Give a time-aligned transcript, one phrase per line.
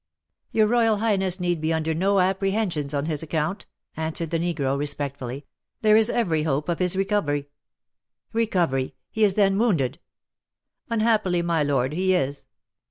[0.51, 5.45] "Your royal highness need be under no apprehensions on his account," answered the negro, respectfully;
[5.83, 7.49] "there is every hope of his recovery."
[8.33, 8.95] "Recovery!
[9.11, 9.99] He is, then, wounded?"
[10.89, 12.47] "Unhappily, my lord, he is."